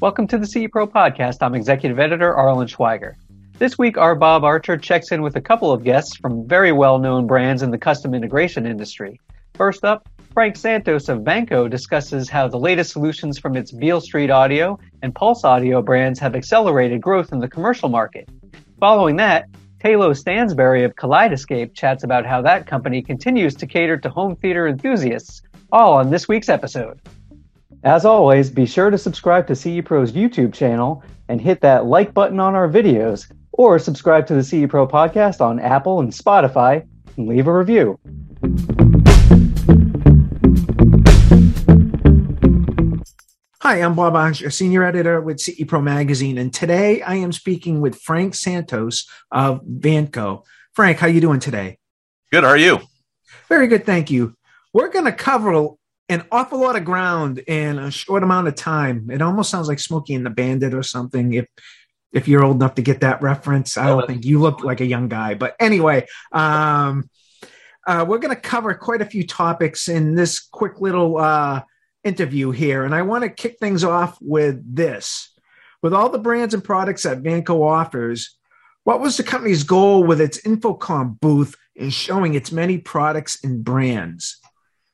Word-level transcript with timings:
Welcome 0.00 0.26
to 0.28 0.38
the 0.38 0.46
CE 0.46 0.66
Pro 0.72 0.86
podcast. 0.86 1.42
I'm 1.42 1.54
executive 1.54 1.98
editor 1.98 2.34
Arlen 2.34 2.66
Schweiger. 2.66 3.16
This 3.58 3.76
week, 3.76 3.98
our 3.98 4.14
Bob 4.14 4.44
Archer 4.44 4.78
checks 4.78 5.12
in 5.12 5.20
with 5.20 5.36
a 5.36 5.42
couple 5.42 5.72
of 5.72 5.84
guests 5.84 6.16
from 6.16 6.48
very 6.48 6.72
well 6.72 6.98
known 6.98 7.26
brands 7.26 7.60
in 7.60 7.70
the 7.70 7.76
custom 7.76 8.14
integration 8.14 8.64
industry. 8.64 9.20
First 9.52 9.84
up, 9.84 10.08
Frank 10.32 10.56
Santos 10.56 11.10
of 11.10 11.18
Vanco 11.18 11.68
discusses 11.68 12.30
how 12.30 12.48
the 12.48 12.56
latest 12.58 12.92
solutions 12.92 13.38
from 13.38 13.58
its 13.58 13.72
Beale 13.72 14.00
Street 14.00 14.30
Audio 14.30 14.78
and 15.02 15.14
Pulse 15.14 15.44
Audio 15.44 15.82
brands 15.82 16.18
have 16.18 16.34
accelerated 16.34 17.02
growth 17.02 17.30
in 17.30 17.38
the 17.38 17.48
commercial 17.48 17.90
market. 17.90 18.26
Following 18.78 19.16
that, 19.16 19.50
Tayloe 19.84 20.16
Stansbury 20.16 20.82
of 20.82 20.96
Kaleidescape 20.96 21.74
chats 21.74 22.04
about 22.04 22.24
how 22.24 22.40
that 22.40 22.66
company 22.66 23.02
continues 23.02 23.54
to 23.56 23.66
cater 23.66 23.98
to 23.98 24.08
home 24.08 24.34
theater 24.36 24.66
enthusiasts, 24.66 25.42
all 25.70 25.92
on 25.92 26.08
this 26.08 26.26
week's 26.26 26.48
episode. 26.48 26.98
As 27.82 28.04
always, 28.04 28.50
be 28.50 28.66
sure 28.66 28.90
to 28.90 28.98
subscribe 28.98 29.46
to 29.46 29.56
CE 29.56 29.80
Pro's 29.82 30.12
YouTube 30.12 30.52
channel 30.52 31.02
and 31.28 31.40
hit 31.40 31.62
that 31.62 31.86
like 31.86 32.12
button 32.12 32.38
on 32.38 32.54
our 32.54 32.68
videos, 32.68 33.32
or 33.52 33.78
subscribe 33.78 34.26
to 34.26 34.34
the 34.34 34.44
CE 34.44 34.68
Pro 34.68 34.86
podcast 34.86 35.40
on 35.40 35.58
Apple 35.58 36.00
and 36.00 36.12
Spotify 36.12 36.86
and 37.16 37.26
leave 37.26 37.46
a 37.46 37.56
review. 37.56 37.98
Hi, 43.62 43.76
I'm 43.76 43.94
Bob 43.94 44.14
Archer, 44.14 44.50
senior 44.50 44.84
editor 44.84 45.22
with 45.22 45.40
CE 45.40 45.64
Pro 45.66 45.80
Magazine, 45.80 46.36
and 46.36 46.52
today 46.52 47.00
I 47.00 47.14
am 47.14 47.32
speaking 47.32 47.80
with 47.80 47.98
Frank 48.02 48.34
Santos 48.34 49.08
of 49.32 49.64
Vanco. 49.64 50.44
Frank, 50.74 50.98
how 50.98 51.06
are 51.06 51.10
you 51.10 51.22
doing 51.22 51.40
today? 51.40 51.78
Good. 52.30 52.44
How 52.44 52.50
are 52.50 52.58
you? 52.58 52.80
Very 53.48 53.68
good, 53.68 53.86
thank 53.86 54.10
you. 54.10 54.34
We're 54.74 54.90
going 54.90 55.06
to 55.06 55.12
cover 55.12 55.70
an 56.10 56.24
awful 56.32 56.58
lot 56.58 56.74
of 56.74 56.84
ground 56.84 57.38
in 57.46 57.78
a 57.78 57.90
short 57.90 58.24
amount 58.24 58.48
of 58.48 58.56
time. 58.56 59.08
It 59.10 59.22
almost 59.22 59.48
sounds 59.48 59.68
like 59.68 59.78
Smokey 59.78 60.14
and 60.14 60.26
the 60.26 60.30
Bandit 60.30 60.74
or 60.74 60.82
something. 60.82 61.32
If 61.32 61.46
if 62.12 62.26
you're 62.26 62.44
old 62.44 62.56
enough 62.56 62.74
to 62.74 62.82
get 62.82 63.02
that 63.02 63.22
reference, 63.22 63.78
I 63.78 63.86
don't 63.86 64.04
think 64.08 64.24
you 64.24 64.40
look 64.40 64.64
like 64.64 64.80
a 64.80 64.86
young 64.86 65.08
guy. 65.08 65.34
But 65.34 65.54
anyway, 65.60 66.08
um, 66.32 67.08
uh, 67.86 68.04
we're 68.06 68.18
going 68.18 68.34
to 68.34 68.40
cover 68.40 68.74
quite 68.74 69.00
a 69.00 69.06
few 69.06 69.24
topics 69.24 69.88
in 69.88 70.16
this 70.16 70.40
quick 70.40 70.80
little 70.80 71.18
uh, 71.18 71.62
interview 72.02 72.50
here, 72.50 72.84
and 72.84 72.92
I 72.92 73.02
want 73.02 73.22
to 73.22 73.30
kick 73.30 73.58
things 73.60 73.84
off 73.84 74.18
with 74.20 74.60
this: 74.74 75.32
with 75.82 75.94
all 75.94 76.08
the 76.08 76.18
brands 76.18 76.54
and 76.54 76.64
products 76.64 77.04
that 77.04 77.22
Vanco 77.22 77.64
offers. 77.64 78.36
What 78.82 79.00
was 79.00 79.16
the 79.16 79.22
company's 79.22 79.62
goal 79.62 80.02
with 80.02 80.20
its 80.20 80.40
InfoComm 80.40 81.20
booth 81.20 81.54
in 81.76 81.90
showing 81.90 82.34
its 82.34 82.50
many 82.50 82.78
products 82.78 83.38
and 83.44 83.62
brands? 83.62 84.39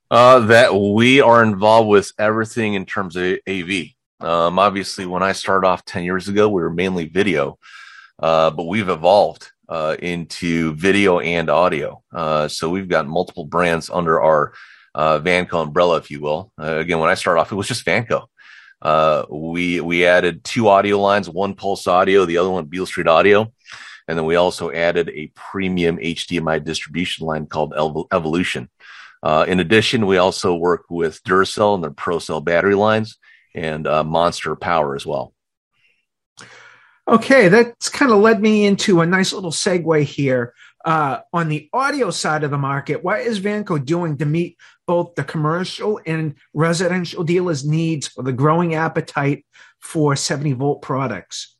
Uh, 0.09 0.39
that 0.39 0.73
we 0.73 1.21
are 1.21 1.43
involved 1.43 1.89
with 1.89 2.13
everything 2.19 2.75
in 2.75 2.87
terms 2.87 3.17
of 3.17 3.39
AV. 3.49 3.87
Um, 4.21 4.59
obviously, 4.59 5.05
when 5.05 5.25
I 5.25 5.33
started 5.33 5.67
off 5.67 5.85
10 5.85 6.05
years 6.05 6.29
ago, 6.29 6.49
we 6.49 6.63
were 6.63 6.71
mainly 6.71 7.07
video, 7.07 7.59
uh, 8.21 8.51
but 8.51 8.65
we've 8.65 8.89
evolved 8.89 9.51
uh, 9.69 9.97
into 9.99 10.75
video 10.75 11.19
and 11.19 11.51
audio. 11.51 12.03
Uh, 12.15 12.47
so 12.47 12.71
we've 12.71 12.89
got 12.89 13.09
multiple 13.09 13.45
brands 13.45 13.91
under 13.91 14.21
our 14.21 14.53
uh, 14.95 15.19
Vanco 15.19 15.63
umbrella, 15.63 15.97
if 15.97 16.11
you 16.11 16.21
will. 16.21 16.53
Uh, 16.61 16.77
again, 16.77 17.01
when 17.01 17.11
I 17.11 17.15
started 17.15 17.41
off, 17.41 17.51
it 17.51 17.57
was 17.57 17.69
just 17.69 17.85
Vanco. 17.85 18.27
Uh, 18.81 19.25
we 19.31 19.81
we 19.81 20.07
added 20.07 20.45
two 20.45 20.69
audio 20.69 21.01
lines, 21.01 21.29
one 21.29 21.55
Pulse 21.55 21.87
Audio, 21.87 22.25
the 22.25 22.39
other 22.39 22.51
one 22.51 22.67
Beale 22.67 22.87
Street 22.87 23.09
Audio, 23.09 23.53
and 24.07 24.17
then 24.17 24.27
we 24.27 24.37
also 24.37 24.71
added 24.71 25.11
a 25.11 25.33
premium 25.35 25.97
HDMI 25.97 26.63
distribution 26.63 27.27
line 27.27 27.47
called 27.47 27.75
Evolution. 28.13 28.69
Uh, 29.27 29.45
in 29.49 29.59
addition, 29.59 30.07
we 30.07 30.19
also 30.19 30.55
work 30.55 30.85
with 30.89 31.21
Duracell 31.25 31.75
and 31.75 31.83
their 31.83 31.91
ProCell 31.91 32.45
battery 32.45 32.77
lines 32.77 33.19
and 33.57 33.85
uh, 33.85 34.05
Monster 34.05 34.55
Power 34.55 34.95
as 34.95 35.05
well. 35.05 35.35
Okay, 37.09 37.49
that's 37.49 37.89
kind 37.89 38.13
of 38.13 38.19
led 38.19 38.41
me 38.41 38.67
into 38.67 39.01
a 39.01 39.07
nice 39.07 39.33
little 39.33 39.51
segue 39.51 40.05
here. 40.05 40.55
Uh, 40.85 41.19
on 41.33 41.49
the 41.49 41.69
audio 41.73 42.11
side 42.11 42.45
of 42.45 42.53
the 42.53 42.57
market, 42.57 43.03
what 43.03 43.19
is 43.19 43.41
Vanco 43.41 43.85
doing 43.85 44.17
to 44.19 44.25
meet 44.25 44.59
both 44.87 45.17
the 45.17 45.25
commercial 45.25 46.01
and 46.07 46.37
residential 46.55 47.25
dealers' 47.25 47.67
needs 47.67 48.07
for 48.07 48.23
the 48.23 48.33
growing 48.33 48.77
appetite 48.77 49.45
for 49.81 50.15
70 50.15 50.53
volt 50.53 50.83
products? 50.83 51.56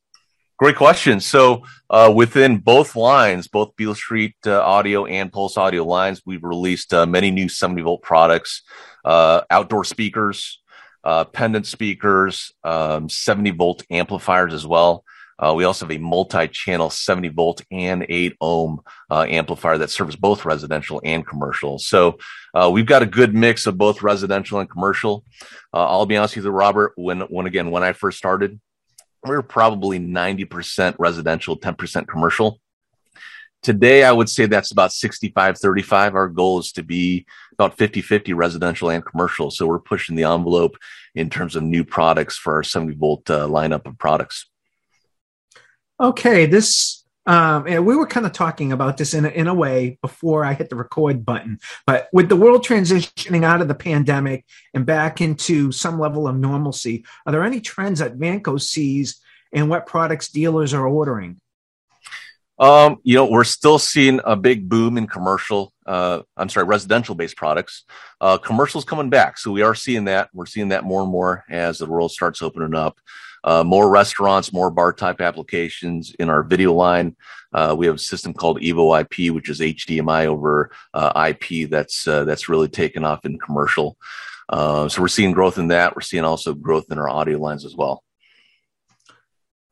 Great 0.59 0.77
question. 0.77 1.21
So, 1.21 1.65
uh, 1.91 2.11
within 2.15 2.57
both 2.57 2.97
lines, 2.97 3.47
both 3.47 3.77
Beale 3.77 3.95
Street 3.95 4.35
uh, 4.47 4.63
Audio 4.63 5.05
and 5.05 5.31
Pulse 5.31 5.59
Audio 5.59 5.85
lines, 5.85 6.23
we've 6.25 6.43
released 6.43 6.95
uh, 6.95 7.05
many 7.05 7.31
new 7.31 7.47
70 7.47 7.83
volt 7.83 8.01
products, 8.01 8.63
uh, 9.05 9.43
outdoor 9.51 9.85
speakers, 9.85 10.63
uh, 11.05 11.25
pendant 11.25 11.67
speakers, 11.67 12.55
um, 12.65 13.11
70 13.11 13.51
volt 13.51 13.85
amplifiers 13.91 14.55
as 14.55 14.67
well. 14.67 15.05
Uh, 15.39 15.53
we 15.55 15.65
also 15.65 15.85
have 15.85 15.95
a 15.95 16.01
multi-channel 16.01 16.89
70 16.89 17.29
volt 17.29 17.63
and 17.71 18.07
8 18.09 18.37
ohm 18.41 18.81
amplifier 19.11 19.77
that 19.77 19.91
serves 19.91 20.17
both 20.17 20.47
residential 20.47 21.03
and 21.05 21.27
commercial. 21.27 21.79
So 21.79 22.17
we've 22.71 22.87
got 22.87 23.03
a 23.03 23.07
good 23.07 23.35
mix 23.35 23.67
of 23.67 23.77
both 23.77 24.03
residential 24.03 24.59
and 24.61 24.71
commercial. 24.71 25.23
I'll 25.75 26.07
be 26.07 26.17
honest 26.17 26.37
with 26.37 26.47
you, 26.47 26.51
Robert. 26.51 26.93
When 26.97 27.21
when 27.21 27.45
again 27.45 27.71
when 27.71 27.83
I 27.83 27.93
first 27.93 28.17
started, 28.17 28.59
we're 29.27 29.43
probably 29.43 29.99
90% 29.99 30.97
residential, 30.99 31.59
10% 31.59 32.07
commercial. 32.09 32.61
Today, 33.63 34.05
I 34.05 34.13
would 34.13 34.29
say 34.29 34.47
that's 34.47 34.71
about 34.71 34.93
65 34.93 35.59
35. 35.59 36.15
Our 36.15 36.29
goal 36.29 36.61
is 36.61 36.73
to 36.73 36.83
be 36.83 37.27
about 37.53 37.77
50 37.77 38.01
50 38.01 38.33
residential 38.33 38.91
and 38.91 39.05
commercial. 39.05 39.51
So 39.51 39.67
we're 39.67 39.81
pushing 39.81 40.15
the 40.15 40.25
envelope 40.25 40.77
in 41.15 41.31
terms 41.31 41.57
of 41.57 41.63
new 41.63 41.85
products 41.85 42.37
for 42.37 42.55
our 42.55 42.63
70 42.63 42.95
volt 42.95 43.29
uh, 43.29 43.49
lineup 43.49 43.87
of 43.87 43.99
products. 43.99 44.47
Okay, 45.99 46.47
this 46.47 47.05
um, 47.27 47.67
and 47.67 47.85
we 47.85 47.97
were 47.97 48.07
kind 48.07 48.27
of 48.27 48.33
talking 48.33 48.73
about 48.73 48.97
this 48.97 49.13
in 49.15 49.25
a, 49.25 49.29
in 49.29 49.49
a 49.49 49.55
way 49.55 49.99
before 50.01 50.45
I 50.45 50.55
hit 50.55 50.71
the 50.71 50.77
record 50.77 51.25
button. 51.25 51.59
But 51.87 52.09
with 52.13 52.29
the 52.29 52.37
world 52.37 52.65
transitioning 52.65 53.45
out 53.45 53.61
of 53.61 53.69
the 53.69 53.75
pandemic 53.75 54.45
and 54.75 54.87
back 54.87 55.21
into 55.21 55.73
some 55.73 55.99
level 55.99 56.29
of 56.29 56.37
normalcy, 56.37 57.05
are 57.27 57.33
there 57.33 57.43
any 57.43 57.61
trends 57.61 57.99
that 57.99 58.19
Vanco 58.19 58.61
sees 58.61 59.21
and 59.53 59.69
what 59.69 59.87
products 59.87 60.29
dealers 60.29 60.73
are 60.73 60.87
ordering? 60.87 61.41
Um, 62.59 62.99
you 63.03 63.17
know, 63.17 63.27
we're 63.27 63.45
still 63.45 63.79
seeing 63.79 64.21
a 64.25 64.35
big 64.35 64.69
boom 64.69 64.97
in 64.97 65.07
commercial. 65.07 65.73
Uh, 65.85 66.23
I'm 66.37 66.49
sorry, 66.49 66.67
residential 66.67 67.15
based 67.15 67.37
products. 67.37 67.85
Uh, 68.21 68.39
commercials 68.39 68.85
coming 68.85 69.11
back, 69.11 69.39
so 69.39 69.53
we 69.53 69.63
are 69.63 69.75
seeing 69.75 70.07
that. 70.07 70.31
We're 70.33 70.47
seeing 70.47 70.69
that 70.69 70.85
more 70.85 71.03
and 71.03 71.11
more 71.11 71.45
as 71.51 71.79
the 71.79 71.87
world 71.87 72.13
starts 72.13 72.41
opening 72.41 72.75
up 72.75 72.99
uh, 73.45 73.63
more 73.63 73.89
restaurants, 73.89 74.53
more 74.53 74.71
bar 74.71 74.93
type 74.93 75.21
applications 75.21 76.15
in 76.19 76.29
our 76.29 76.43
video 76.43 76.73
line. 76.73 77.15
Uh, 77.53 77.75
we 77.79 77.87
have 77.87 77.95
a 77.95 77.99
system 77.99 78.35
called 78.35 78.61
Evo 78.61 79.01
IP, 79.01 79.33
which 79.33 79.49
is 79.49 79.61
HDMI 79.61 80.27
over 80.27 80.71
uh, 80.95 81.29
IP. 81.29 81.71
That's 81.71 82.09
uh, 82.09 82.25
that's 82.25 82.49
really 82.49 82.69
taken 82.69 83.05
off 83.05 83.25
in 83.25 83.39
commercial. 83.39 83.97
So 84.51 84.89
we're 84.99 85.09
seeing 85.09 85.33
growth 85.33 85.59
in 85.59 85.69
that. 85.69 85.95
We're 85.95 86.03
seeing 86.03 86.25
also 86.25 86.55
growth 86.55 86.87
in 86.91 86.99
our 86.99 87.09
audio 87.09 87.39
lines 87.39 87.65
as 87.65 87.77
well. 87.77 88.03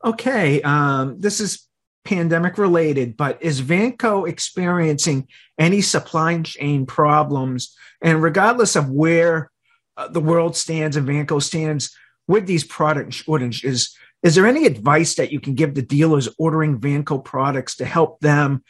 Okay, 0.03 0.61
um, 0.61 1.19
this 1.19 1.39
is 1.39 1.64
pandemic 2.05 2.57
related, 2.57 3.17
but 3.17 3.41
is 3.41 3.61
Vanco 3.61 4.27
experiencing 4.27 5.27
any 5.57 5.81
supply 5.81 6.41
chain 6.41 6.85
problems? 6.85 7.75
And 8.01 8.23
regardless 8.23 8.75
of 8.75 8.89
where 8.89 9.51
uh, 9.97 10.07
the 10.07 10.21
world 10.21 10.55
stands 10.55 10.95
and 10.95 11.07
Vanco 11.07 11.41
stands, 11.41 11.95
with 12.27 12.47
these 12.47 12.63
product 12.63 13.13
shortages, 13.13 13.95
is 14.23 14.35
there 14.35 14.47
any 14.47 14.65
advice 14.65 15.15
that 15.15 15.31
you 15.31 15.39
can 15.39 15.53
give 15.53 15.75
the 15.75 15.81
dealers 15.81 16.27
ordering 16.39 16.79
Vanco 16.79 17.23
products 17.23 17.75
to 17.77 17.85
help 17.85 18.19
them 18.21 18.63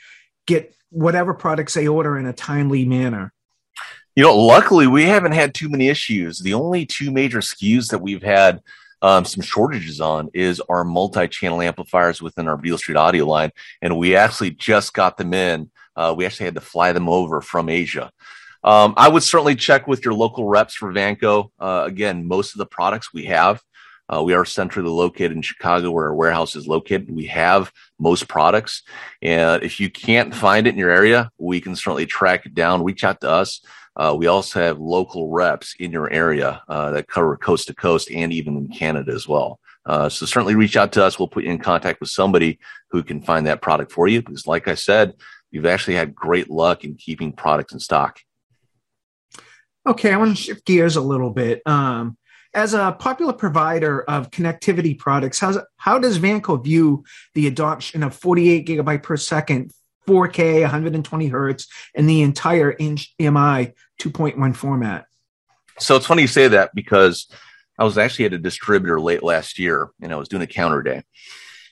get 0.45 0.75
whatever 0.89 1.33
products 1.33 1.73
they 1.73 1.87
order 1.87 2.17
in 2.17 2.25
a 2.25 2.33
timely 2.33 2.85
manner? 2.85 3.33
You 4.15 4.23
know, 4.23 4.37
luckily 4.37 4.87
we 4.87 5.03
haven't 5.03 5.33
had 5.33 5.53
too 5.53 5.69
many 5.69 5.89
issues. 5.89 6.39
The 6.39 6.53
only 6.53 6.85
two 6.85 7.11
major 7.11 7.39
SKUs 7.39 7.89
that 7.91 8.01
we've 8.01 8.23
had 8.23 8.61
um, 9.05 9.23
some 9.23 9.43
shortages 9.43 10.01
on 10.01 10.31
is 10.33 10.59
our 10.67 10.83
multi-channel 10.83 11.61
amplifiers 11.61 12.23
within 12.23 12.47
our 12.47 12.57
Beale 12.57 12.79
Street 12.79 12.97
audio 12.97 13.23
line, 13.25 13.51
and 13.79 13.99
we 13.99 14.15
actually 14.15 14.49
just 14.49 14.95
got 14.95 15.15
them 15.15 15.31
in. 15.31 15.69
Uh, 15.95 16.15
we 16.17 16.25
actually 16.25 16.45
had 16.45 16.55
to 16.55 16.61
fly 16.61 16.91
them 16.91 17.07
over 17.07 17.39
from 17.39 17.69
Asia. 17.69 18.11
Um, 18.63 18.95
I 18.97 19.07
would 19.07 19.21
certainly 19.21 19.55
check 19.55 19.85
with 19.85 20.03
your 20.03 20.15
local 20.15 20.47
reps 20.47 20.73
for 20.73 20.91
Vanco. 20.91 21.51
Uh, 21.59 21.83
again, 21.85 22.27
most 22.27 22.55
of 22.55 22.57
the 22.57 22.65
products 22.65 23.13
we 23.13 23.25
have, 23.25 23.61
uh, 24.09 24.23
we 24.23 24.33
are 24.33 24.43
centrally 24.43 24.89
located 24.89 25.33
in 25.33 25.43
Chicago, 25.43 25.91
where 25.91 26.07
our 26.07 26.15
warehouse 26.15 26.55
is 26.55 26.67
located. 26.67 27.11
We 27.11 27.27
have 27.27 27.71
most 27.99 28.27
products, 28.27 28.81
and 29.21 29.61
if 29.61 29.79
you 29.79 29.91
can't 29.91 30.33
find 30.33 30.65
it 30.65 30.73
in 30.73 30.79
your 30.79 30.89
area, 30.89 31.29
we 31.37 31.61
can 31.61 31.75
certainly 31.75 32.07
track 32.07 32.47
it 32.47 32.55
down. 32.55 32.83
Reach 32.83 33.03
out 33.03 33.21
to 33.21 33.29
us. 33.29 33.61
Uh, 33.97 34.15
we 34.17 34.27
also 34.27 34.59
have 34.59 34.79
local 34.79 35.29
reps 35.29 35.75
in 35.79 35.91
your 35.91 36.11
area 36.11 36.61
uh, 36.67 36.91
that 36.91 37.07
cover 37.07 37.37
coast 37.37 37.67
to 37.67 37.73
coast 37.73 38.11
and 38.11 38.33
even 38.33 38.57
in 38.57 38.67
Canada 38.67 39.13
as 39.13 39.27
well. 39.27 39.59
Uh, 39.85 40.09
so 40.09 40.25
certainly 40.25 40.55
reach 40.55 40.75
out 40.75 40.91
to 40.91 41.03
us. 41.03 41.19
We'll 41.19 41.27
put 41.27 41.43
you 41.43 41.51
in 41.51 41.59
contact 41.59 41.99
with 41.99 42.09
somebody 42.09 42.59
who 42.89 43.03
can 43.03 43.21
find 43.21 43.45
that 43.47 43.61
product 43.61 43.91
for 43.91 44.07
you. 44.07 44.21
Because, 44.21 44.47
like 44.47 44.67
I 44.67 44.75
said, 44.75 45.13
we've 45.51 45.65
actually 45.65 45.95
had 45.95 46.15
great 46.15 46.49
luck 46.49 46.83
in 46.83 46.95
keeping 46.95 47.31
products 47.31 47.73
in 47.73 47.79
stock. 47.79 48.19
Okay, 49.87 50.11
I 50.11 50.17
want 50.17 50.35
to 50.35 50.41
shift 50.41 50.65
gears 50.65 50.95
a 50.95 51.01
little 51.01 51.29
bit. 51.29 51.61
Um, 51.67 52.17
as 52.55 52.73
a 52.73 52.95
popular 52.97 53.33
provider 53.33 54.01
of 54.09 54.31
connectivity 54.31 54.97
products, 54.97 55.39
how's, 55.39 55.57
how 55.77 55.99
does 55.99 56.17
Vanco 56.17 56.63
view 56.63 57.03
the 57.35 57.47
adoption 57.47 58.01
of 58.01 58.15
48 58.15 58.65
gigabyte 58.65 59.03
per 59.03 59.17
second, 59.17 59.71
4K, 60.07 60.61
120 60.61 61.27
hertz, 61.27 61.67
and 61.95 62.09
the 62.09 62.21
entire 62.21 62.73
HDMI 62.73 63.73
2.1 64.01 64.55
format? 64.55 65.05
So 65.79 65.95
it's 65.95 66.05
funny 66.05 66.21
you 66.21 66.27
say 66.27 66.47
that 66.47 66.73
because 66.73 67.27
I 67.77 67.83
was 67.83 67.97
actually 67.97 68.25
at 68.25 68.33
a 68.33 68.37
distributor 68.37 68.99
late 69.01 69.23
last 69.23 69.59
year 69.59 69.89
and 70.01 70.13
I 70.13 70.15
was 70.15 70.29
doing 70.29 70.43
a 70.43 70.47
counter 70.47 70.81
day. 70.81 71.03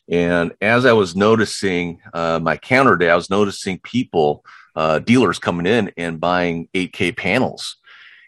And 0.10 0.54
as 0.62 0.86
I 0.86 0.92
was 0.92 1.16
noticing 1.16 2.02
uh, 2.14 2.40
my 2.42 2.58
counter 2.58 2.98
day, 2.98 3.10
I 3.10 3.16
was 3.16 3.30
noticing 3.30 3.80
people, 3.80 4.44
uh, 4.76 5.00
dealers 5.00 5.40
coming 5.40 5.66
in 5.66 5.92
and 5.96 6.20
buying 6.20 6.68
8K 6.74 7.16
panels 7.16 7.78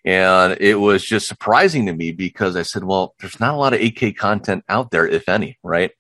and 0.06 0.56
it 0.62 0.76
was 0.76 1.04
just 1.04 1.28
surprising 1.28 1.88
to 1.88 1.94
me 1.94 2.12
because 2.12 2.56
I 2.56 2.62
said, 2.62 2.84
well, 2.84 3.16
there's 3.20 3.40
not 3.40 3.56
a 3.56 3.58
lot 3.58 3.74
of 3.74 3.80
8K 3.80 4.16
content 4.16 4.64
out 4.70 4.92
there, 4.92 5.08
if 5.08 5.28
any, 5.28 5.58
right? 5.64 5.92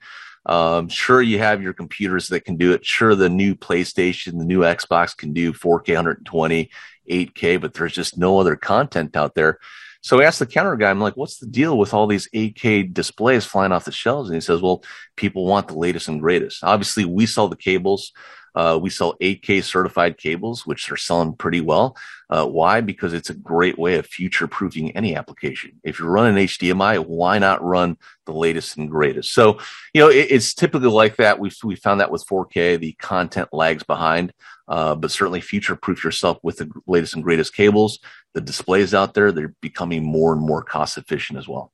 Um, 0.45 0.89
sure, 0.89 1.21
you 1.21 1.39
have 1.39 1.61
your 1.61 1.73
computers 1.73 2.27
that 2.27 2.45
can 2.45 2.57
do 2.57 2.73
it. 2.73 2.85
Sure, 2.85 3.15
the 3.15 3.29
new 3.29 3.55
PlayStation, 3.55 4.37
the 4.37 4.45
new 4.45 4.59
Xbox 4.59 5.15
can 5.15 5.33
do 5.33 5.53
4K 5.53 5.95
120, 5.95 6.69
8K, 7.09 7.61
but 7.61 7.73
there's 7.73 7.93
just 7.93 8.17
no 8.17 8.39
other 8.39 8.55
content 8.55 9.15
out 9.15 9.35
there. 9.35 9.59
So 10.01 10.21
I 10.21 10.25
asked 10.25 10.37
the 10.37 10.45
counter 10.45 10.75
guy, 10.75 10.91
I'm 10.91 11.01
like, 11.01 11.17
what's 11.17 11.39
the 11.39 11.47
deal 11.47 11.79
with 11.79 11.93
all 11.93 12.05
these 12.05 12.29
8K 12.29 12.93
displays 12.93 13.43
flying 13.43 13.71
off 13.71 13.85
the 13.85 13.91
shelves? 13.91 14.29
And 14.29 14.35
he 14.35 14.41
says, 14.41 14.61
well, 14.61 14.83
people 15.15 15.47
want 15.47 15.67
the 15.67 15.79
latest 15.79 16.07
and 16.07 16.21
greatest. 16.21 16.63
Obviously, 16.63 17.05
we 17.05 17.25
sell 17.25 17.47
the 17.47 17.55
cables. 17.55 18.13
Uh, 18.55 18.79
we 18.81 18.89
sell 18.89 19.15
8K 19.21 19.63
certified 19.63 20.17
cables, 20.17 20.65
which 20.65 20.91
are 20.91 20.97
selling 20.97 21.33
pretty 21.33 21.61
well. 21.61 21.97
Uh, 22.29 22.45
why? 22.45 22.81
Because 22.81 23.13
it's 23.13 23.29
a 23.29 23.35
great 23.35 23.77
way 23.77 23.95
of 23.95 24.07
future 24.07 24.47
proofing 24.47 24.91
any 24.91 25.15
application. 25.15 25.79
If 25.83 25.99
you're 25.99 26.09
running 26.09 26.47
HDMI, 26.47 27.05
why 27.05 27.37
not 27.37 27.63
run 27.63 27.97
the 28.25 28.31
latest 28.31 28.77
and 28.77 28.89
greatest? 28.89 29.33
So, 29.33 29.59
you 29.93 30.01
know, 30.01 30.09
it, 30.09 30.27
it's 30.31 30.53
typically 30.53 30.87
like 30.87 31.17
that. 31.17 31.37
We 31.37 31.51
we 31.63 31.75
found 31.75 31.99
that 31.99 32.11
with 32.11 32.25
4K, 32.25 32.79
the 32.79 32.93
content 32.93 33.49
lags 33.51 33.83
behind, 33.83 34.33
uh, 34.67 34.95
but 34.95 35.11
certainly 35.11 35.41
future 35.41 35.75
proof 35.75 36.03
yourself 36.03 36.39
with 36.41 36.57
the 36.57 36.71
latest 36.87 37.13
and 37.13 37.23
greatest 37.23 37.53
cables. 37.53 37.99
The 38.33 38.41
displays 38.41 38.93
out 38.93 39.13
there, 39.13 39.31
they're 39.31 39.55
becoming 39.61 40.03
more 40.03 40.33
and 40.33 40.41
more 40.41 40.63
cost 40.63 40.97
efficient 40.97 41.37
as 41.37 41.47
well. 41.47 41.71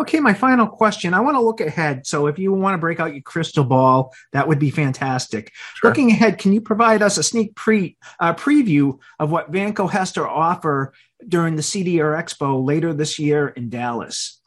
Okay, 0.00 0.20
my 0.20 0.34
final 0.34 0.66
question. 0.66 1.14
I 1.14 1.20
want 1.20 1.36
to 1.36 1.40
look 1.40 1.60
ahead. 1.60 2.06
So, 2.06 2.26
if 2.26 2.38
you 2.38 2.52
want 2.52 2.74
to 2.74 2.78
break 2.78 2.98
out 2.98 3.12
your 3.12 3.22
crystal 3.22 3.64
ball, 3.64 4.12
that 4.32 4.48
would 4.48 4.58
be 4.58 4.70
fantastic. 4.70 5.52
Sure. 5.74 5.90
Looking 5.90 6.10
ahead, 6.10 6.38
can 6.38 6.52
you 6.52 6.60
provide 6.60 7.02
us 7.02 7.18
a 7.18 7.22
sneak 7.22 7.54
pre 7.54 7.96
uh, 8.18 8.34
preview 8.34 8.98
of 9.18 9.30
what 9.30 9.52
Vanco 9.52 9.90
has 9.90 10.12
to 10.12 10.26
offer 10.26 10.92
during 11.28 11.56
the 11.56 11.62
CEDIA 11.62 12.20
Expo 12.20 12.64
later 12.64 12.92
this 12.92 13.18
year 13.18 13.48
in 13.48 13.68
Dallas? 13.68 14.41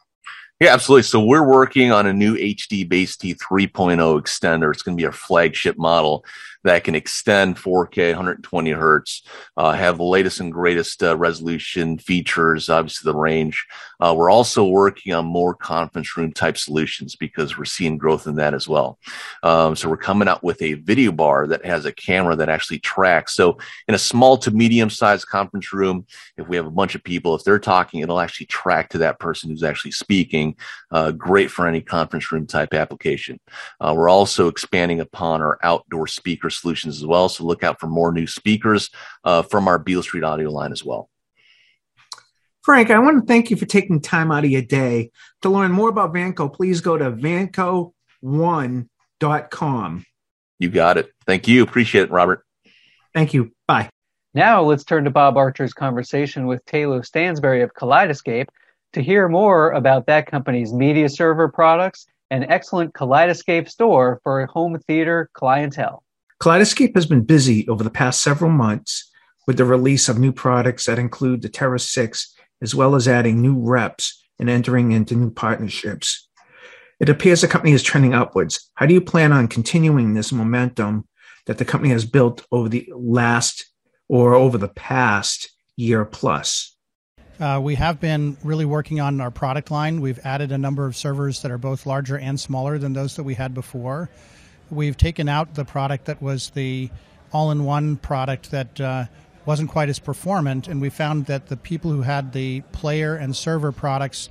Yeah, 0.58 0.72
absolutely. 0.72 1.02
So 1.02 1.22
we're 1.22 1.46
working 1.46 1.92
on 1.92 2.06
a 2.06 2.14
new 2.14 2.34
HD 2.34 2.88
Base 2.88 3.18
T 3.18 3.34
3.0 3.34 3.98
extender. 4.18 4.72
It's 4.72 4.82
going 4.82 4.96
to 4.96 5.00
be 5.00 5.04
our 5.04 5.12
flagship 5.12 5.76
model 5.76 6.24
that 6.66 6.82
can 6.84 6.94
extend 6.94 7.56
4K 7.56 8.08
120 8.08 8.70
hertz, 8.72 9.22
uh, 9.56 9.72
have 9.72 9.98
the 9.98 10.04
latest 10.04 10.40
and 10.40 10.52
greatest 10.52 11.02
uh, 11.02 11.16
resolution 11.16 11.96
features, 11.96 12.68
obviously 12.68 13.10
the 13.10 13.16
range. 13.16 13.64
Uh, 14.00 14.14
we're 14.16 14.30
also 14.30 14.64
working 14.64 15.14
on 15.14 15.24
more 15.24 15.54
conference 15.54 16.16
room 16.16 16.32
type 16.32 16.58
solutions 16.58 17.16
because 17.16 17.56
we're 17.56 17.64
seeing 17.64 17.96
growth 17.96 18.26
in 18.26 18.34
that 18.36 18.52
as 18.52 18.68
well. 18.68 18.98
Um, 19.42 19.76
so 19.76 19.88
we're 19.88 19.96
coming 19.96 20.28
out 20.28 20.42
with 20.42 20.60
a 20.60 20.74
video 20.74 21.12
bar 21.12 21.46
that 21.46 21.64
has 21.64 21.84
a 21.84 21.92
camera 21.92 22.34
that 22.36 22.48
actually 22.48 22.80
tracks. 22.80 23.34
So 23.34 23.58
in 23.88 23.94
a 23.94 23.98
small 23.98 24.36
to 24.38 24.50
medium 24.50 24.90
sized 24.90 25.28
conference 25.28 25.72
room, 25.72 26.06
if 26.36 26.48
we 26.48 26.56
have 26.56 26.66
a 26.66 26.70
bunch 26.70 26.94
of 26.94 27.04
people, 27.04 27.34
if 27.34 27.44
they're 27.44 27.58
talking, 27.58 28.00
it'll 28.00 28.20
actually 28.20 28.46
track 28.46 28.90
to 28.90 28.98
that 28.98 29.18
person 29.18 29.50
who's 29.50 29.62
actually 29.62 29.92
speaking. 29.92 30.45
Uh, 30.90 31.12
great 31.12 31.50
for 31.50 31.66
any 31.66 31.80
conference 31.80 32.30
room 32.30 32.46
type 32.46 32.74
application. 32.74 33.40
Uh, 33.80 33.94
we're 33.96 34.08
also 34.08 34.48
expanding 34.48 35.00
upon 35.00 35.42
our 35.42 35.58
outdoor 35.62 36.06
speaker 36.06 36.50
solutions 36.50 36.96
as 36.96 37.06
well. 37.06 37.28
So 37.28 37.44
look 37.44 37.64
out 37.64 37.80
for 37.80 37.86
more 37.86 38.12
new 38.12 38.26
speakers 38.26 38.90
uh, 39.24 39.42
from 39.42 39.68
our 39.68 39.78
Beale 39.78 40.02
Street 40.02 40.24
audio 40.24 40.50
line 40.50 40.72
as 40.72 40.84
well. 40.84 41.08
Frank, 42.62 42.90
I 42.90 42.98
want 42.98 43.20
to 43.20 43.26
thank 43.26 43.50
you 43.50 43.56
for 43.56 43.64
taking 43.64 44.00
time 44.00 44.32
out 44.32 44.44
of 44.44 44.50
your 44.50 44.62
day. 44.62 45.12
To 45.42 45.48
learn 45.48 45.70
more 45.70 45.88
about 45.88 46.12
Vanco, 46.12 46.52
please 46.52 46.80
go 46.80 46.98
to 46.98 47.12
vanco1.com. 47.12 50.04
You 50.58 50.68
got 50.68 50.98
it. 50.98 51.12
Thank 51.26 51.46
you. 51.46 51.62
Appreciate 51.62 52.02
it, 52.02 52.10
Robert. 52.10 52.44
Thank 53.14 53.34
you. 53.34 53.52
Bye. 53.68 53.88
Now 54.34 54.62
let's 54.62 54.82
turn 54.84 55.04
to 55.04 55.10
Bob 55.10 55.36
Archer's 55.36 55.72
conversation 55.72 56.46
with 56.46 56.64
Tayloe 56.66 57.06
Stansbury 57.06 57.62
of 57.62 57.72
Kaleidescape 57.72 58.48
to 58.92 59.02
hear 59.02 59.28
more 59.28 59.70
about 59.72 60.06
that 60.06 60.26
company's 60.26 60.72
media 60.72 61.08
server 61.08 61.48
products 61.48 62.06
and 62.30 62.44
excellent 62.48 62.94
Kaleidescape 62.94 63.68
store 63.68 64.20
for 64.22 64.44
home 64.46 64.78
theater 64.86 65.30
clientele. 65.34 66.02
Kaleidescape 66.42 66.94
has 66.94 67.06
been 67.06 67.22
busy 67.22 67.68
over 67.68 67.82
the 67.82 67.90
past 67.90 68.22
several 68.22 68.50
months 68.50 69.10
with 69.46 69.56
the 69.56 69.64
release 69.64 70.08
of 70.08 70.18
new 70.18 70.32
products 70.32 70.86
that 70.86 70.98
include 70.98 71.42
the 71.42 71.48
Terra 71.48 71.78
6, 71.78 72.34
as 72.62 72.74
well 72.74 72.94
as 72.94 73.08
adding 73.08 73.40
new 73.40 73.58
reps 73.58 74.22
and 74.38 74.50
entering 74.50 74.92
into 74.92 75.14
new 75.14 75.30
partnerships. 75.30 76.28
It 76.98 77.08
appears 77.08 77.40
the 77.40 77.48
company 77.48 77.72
is 77.72 77.82
trending 77.82 78.14
upwards. 78.14 78.70
How 78.74 78.86
do 78.86 78.94
you 78.94 79.00
plan 79.00 79.32
on 79.32 79.48
continuing 79.48 80.14
this 80.14 80.32
momentum 80.32 81.06
that 81.46 81.58
the 81.58 81.64
company 81.64 81.92
has 81.92 82.04
built 82.04 82.44
over 82.50 82.68
the 82.68 82.90
last 82.94 83.66
or 84.08 84.34
over 84.34 84.58
the 84.58 84.68
past 84.68 85.50
year 85.76 86.04
plus? 86.04 86.75
Uh, 87.38 87.60
we 87.62 87.74
have 87.74 88.00
been 88.00 88.34
really 88.42 88.64
working 88.64 88.98
on 88.98 89.20
our 89.20 89.30
product 89.30 89.70
line. 89.70 90.00
We've 90.00 90.18
added 90.24 90.52
a 90.52 90.58
number 90.58 90.86
of 90.86 90.96
servers 90.96 91.42
that 91.42 91.50
are 91.50 91.58
both 91.58 91.84
larger 91.84 92.18
and 92.18 92.40
smaller 92.40 92.78
than 92.78 92.94
those 92.94 93.16
that 93.16 93.24
we 93.24 93.34
had 93.34 93.52
before. 93.52 94.08
We've 94.70 94.96
taken 94.96 95.28
out 95.28 95.54
the 95.54 95.64
product 95.66 96.06
that 96.06 96.22
was 96.22 96.50
the 96.50 96.88
all 97.32 97.50
in 97.50 97.64
one 97.64 97.96
product 97.96 98.52
that 98.52 98.80
uh, 98.80 99.04
wasn't 99.44 99.68
quite 99.68 99.90
as 99.90 99.98
performant, 99.98 100.66
and 100.66 100.80
we 100.80 100.88
found 100.88 101.26
that 101.26 101.48
the 101.48 101.58
people 101.58 101.90
who 101.90 102.00
had 102.00 102.32
the 102.32 102.62
player 102.72 103.16
and 103.16 103.36
server 103.36 103.70
products 103.70 104.30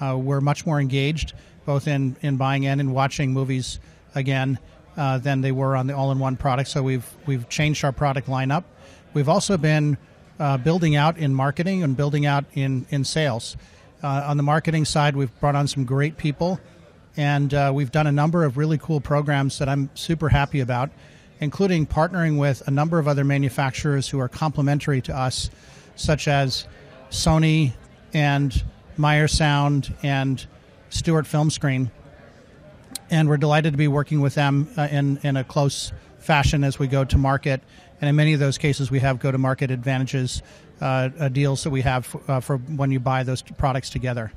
uh, 0.00 0.16
were 0.16 0.40
much 0.40 0.64
more 0.64 0.80
engaged, 0.80 1.34
both 1.66 1.86
in, 1.86 2.16
in 2.22 2.38
buying 2.38 2.66
and 2.66 2.80
in 2.80 2.92
watching 2.92 3.32
movies 3.32 3.80
again. 4.14 4.58
Uh, 4.96 5.18
than 5.18 5.42
they 5.42 5.52
were 5.52 5.76
on 5.76 5.86
the 5.86 5.94
all-in-one 5.94 6.38
product. 6.38 6.70
So 6.70 6.82
we've 6.82 7.06
we've 7.26 7.46
changed 7.50 7.84
our 7.84 7.92
product 7.92 8.28
lineup. 8.28 8.64
We've 9.12 9.28
also 9.28 9.58
been 9.58 9.98
uh, 10.38 10.56
building 10.58 10.96
out 10.96 11.18
in 11.18 11.34
marketing 11.34 11.82
and 11.82 11.96
building 11.96 12.26
out 12.26 12.44
in 12.54 12.86
in 12.90 13.04
sales. 13.04 13.56
Uh, 14.02 14.24
on 14.26 14.36
the 14.36 14.42
marketing 14.42 14.84
side, 14.84 15.16
we've 15.16 15.40
brought 15.40 15.56
on 15.56 15.66
some 15.66 15.84
great 15.84 16.16
people 16.16 16.60
and 17.16 17.54
uh, 17.54 17.72
we've 17.74 17.90
done 17.90 18.06
a 18.06 18.12
number 18.12 18.44
of 18.44 18.56
really 18.56 18.78
cool 18.78 19.00
programs 19.00 19.58
that 19.58 19.68
I'm 19.68 19.88
super 19.94 20.28
happy 20.28 20.60
about, 20.60 20.90
including 21.40 21.86
partnering 21.86 22.38
with 22.38 22.66
a 22.68 22.70
number 22.70 22.98
of 22.98 23.08
other 23.08 23.24
manufacturers 23.24 24.08
who 24.08 24.20
are 24.20 24.28
complementary 24.28 25.00
to 25.02 25.16
us, 25.16 25.48
such 25.94 26.28
as 26.28 26.66
Sony 27.10 27.72
and 28.12 28.62
Meyer 28.98 29.28
Sound 29.28 29.94
and 30.02 30.44
Stewart 30.90 31.26
Film 31.26 31.50
Screen. 31.50 31.90
And 33.10 33.28
we're 33.28 33.36
delighted 33.38 33.72
to 33.72 33.78
be 33.78 33.88
working 33.88 34.20
with 34.20 34.34
them 34.34 34.68
uh, 34.76 34.88
in, 34.90 35.18
in 35.22 35.36
a 35.36 35.44
close 35.44 35.92
fashion 36.18 36.64
as 36.64 36.78
we 36.78 36.86
go 36.86 37.04
to 37.04 37.16
market. 37.16 37.62
And 38.00 38.08
in 38.08 38.16
many 38.16 38.32
of 38.34 38.40
those 38.40 38.58
cases, 38.58 38.90
we 38.90 39.00
have 39.00 39.18
go 39.18 39.30
to 39.30 39.38
market 39.38 39.70
advantages, 39.70 40.42
uh, 40.80 41.10
uh, 41.18 41.28
deals 41.28 41.64
that 41.64 41.70
we 41.70 41.80
have 41.82 42.04
for, 42.04 42.20
uh, 42.28 42.40
for 42.40 42.58
when 42.58 42.90
you 42.90 43.00
buy 43.00 43.22
those 43.22 43.42
products 43.42 43.90
together. 43.90 44.32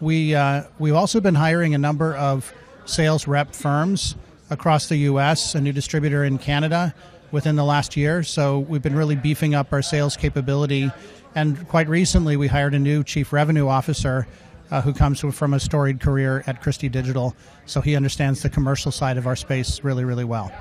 We 0.00 0.34
uh, 0.34 0.64
we've 0.78 0.94
also 0.94 1.20
been 1.20 1.34
hiring 1.34 1.74
a 1.74 1.78
number 1.78 2.14
of 2.16 2.52
sales 2.84 3.26
rep 3.26 3.54
firms 3.54 4.16
across 4.50 4.88
the 4.88 4.96
U.S. 4.96 5.54
A 5.54 5.60
new 5.60 5.72
distributor 5.72 6.24
in 6.24 6.38
Canada 6.38 6.94
within 7.32 7.56
the 7.56 7.64
last 7.64 7.96
year. 7.96 8.22
So 8.22 8.60
we've 8.60 8.82
been 8.82 8.96
really 8.96 9.16
beefing 9.16 9.54
up 9.54 9.72
our 9.72 9.82
sales 9.82 10.16
capability. 10.16 10.90
And 11.34 11.68
quite 11.68 11.88
recently, 11.88 12.36
we 12.36 12.46
hired 12.46 12.74
a 12.74 12.78
new 12.78 13.04
chief 13.04 13.32
revenue 13.32 13.68
officer 13.68 14.26
uh, 14.70 14.80
who 14.80 14.92
comes 14.92 15.20
from 15.20 15.54
a 15.54 15.60
storied 15.60 16.00
career 16.00 16.42
at 16.46 16.62
Christie 16.62 16.88
Digital. 16.88 17.34
So 17.66 17.80
he 17.80 17.96
understands 17.96 18.42
the 18.42 18.50
commercial 18.50 18.90
side 18.92 19.16
of 19.16 19.26
our 19.26 19.36
space 19.36 19.84
really, 19.84 20.04
really 20.04 20.24
well. 20.24 20.52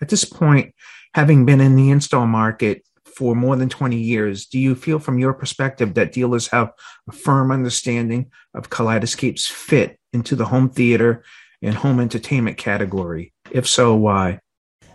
At 0.00 0.08
this 0.08 0.24
point, 0.24 0.74
having 1.14 1.44
been 1.44 1.60
in 1.60 1.76
the 1.76 1.90
install 1.90 2.26
market 2.26 2.84
for 3.04 3.34
more 3.34 3.56
than 3.56 3.68
20 3.68 3.96
years, 3.96 4.46
do 4.46 4.58
you 4.58 4.74
feel 4.74 4.98
from 4.98 5.18
your 5.18 5.32
perspective 5.32 5.94
that 5.94 6.12
dealers 6.12 6.48
have 6.48 6.70
a 7.08 7.12
firm 7.12 7.50
understanding 7.50 8.30
of 8.54 8.70
Kaleidescape's 8.70 9.46
fit 9.46 9.98
into 10.12 10.36
the 10.36 10.44
home 10.44 10.68
theater 10.68 11.24
and 11.60 11.74
home 11.74 11.98
entertainment 11.98 12.56
category? 12.56 13.32
If 13.50 13.66
so, 13.66 13.94
why? 13.94 14.40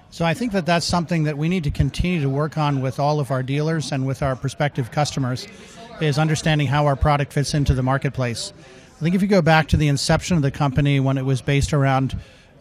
So 0.09 0.25
I 0.25 0.35
think 0.35 0.51
that 0.51 0.65
that's 0.65 0.85
something 0.85 1.23
that 1.23 1.37
we 1.37 1.49
need 1.49 1.63
to 1.63 1.71
continue 1.71 2.21
to 2.21 2.29
work 2.29 2.57
on 2.57 2.81
with 2.81 2.99
all 2.99 3.19
of 3.19 3.31
our 3.31 3.41
dealers 3.41 3.91
and 3.91 4.05
with 4.05 4.21
our 4.21 4.35
prospective 4.35 4.91
customers 4.91 5.47
is 6.01 6.19
understanding 6.19 6.67
how 6.67 6.85
our 6.85 6.95
product 6.95 7.33
fits 7.33 7.53
into 7.53 7.73
the 7.73 7.83
marketplace. 7.83 8.53
I 8.95 8.99
think 9.03 9.15
if 9.15 9.21
you 9.21 9.27
go 9.27 9.41
back 9.41 9.67
to 9.69 9.77
the 9.77 9.87
inception 9.87 10.37
of 10.37 10.43
the 10.43 10.51
company 10.51 10.99
when 10.99 11.17
it 11.17 11.25
was 11.25 11.41
based 11.41 11.73
around 11.73 12.17